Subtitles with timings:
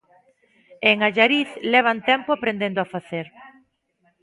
[0.85, 3.27] E en Allariz levan tempo aprendendo a facer.